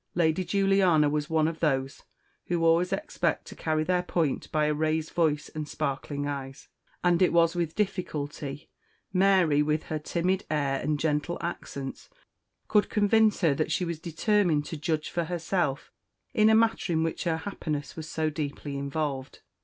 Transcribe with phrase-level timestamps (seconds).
[0.15, 2.01] Lady Juliana was one of those
[2.47, 6.69] who always expect to carry their point by a raised voice and sparkling eyes;
[7.03, 8.67] and it was with difficulty
[9.13, 12.09] Mary, with her timid air and gentle accents,
[12.67, 15.91] could convince her that she was determined to judge for herself
[16.33, 19.41] in a matter in which her happiness was so deeply involved.